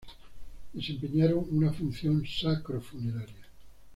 Desempeñaron 0.73 1.45
una 1.51 1.71
función 1.71 2.25
sacro-funeraria. 2.25 3.45